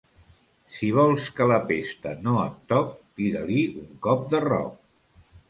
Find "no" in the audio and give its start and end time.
2.29-2.33